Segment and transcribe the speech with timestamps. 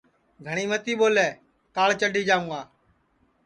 [0.45, 1.27] گھٹؔی متی ٻولے
[1.75, 2.61] کاݪ چڈھی جاوں گا